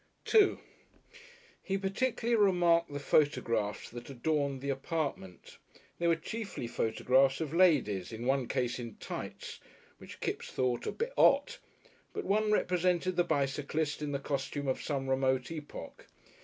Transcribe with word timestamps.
§2 0.25 0.57
He 1.61 1.77
particularly 1.77 2.35
remarked 2.35 2.91
the 2.91 2.97
photographs 2.99 3.87
that 3.91 4.09
adorned 4.09 4.59
the 4.59 4.71
apartment. 4.71 5.59
They 5.99 6.07
were 6.07 6.15
chiefly 6.15 6.65
photographs 6.65 7.39
of 7.39 7.53
ladies, 7.53 8.11
in 8.11 8.25
one 8.25 8.47
case 8.47 8.79
in 8.79 8.95
tights, 8.95 9.59
which 9.99 10.19
Kipps 10.19 10.49
thought 10.49 10.87
a 10.87 10.91
"bit 10.91 11.13
'ot," 11.17 11.59
but 12.13 12.25
one 12.25 12.51
represented 12.51 13.15
the 13.15 13.23
bicyclist 13.23 14.01
in 14.01 14.11
the 14.11 14.17
costume 14.17 14.67
of 14.67 14.81
some 14.81 15.07
remote 15.07 15.51
epoch. 15.51 16.07